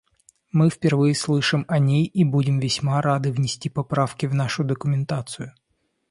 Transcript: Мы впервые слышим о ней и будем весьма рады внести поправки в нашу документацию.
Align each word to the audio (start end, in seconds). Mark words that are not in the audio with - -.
Мы 0.51 0.71
впервые 0.71 1.13
слышим 1.13 1.63
о 1.67 1.77
ней 1.77 2.05
и 2.05 2.23
будем 2.23 2.57
весьма 2.59 3.03
рады 3.03 3.31
внести 3.31 3.69
поправки 3.69 4.25
в 4.25 4.33
нашу 4.33 4.63
документацию. 4.63 5.53